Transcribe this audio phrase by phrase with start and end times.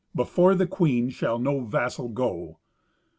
[0.15, 2.57] "Before the queen shall no vassal go."